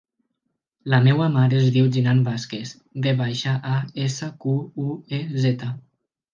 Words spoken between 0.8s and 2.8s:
La meva mare es diu Jinan Vasquez: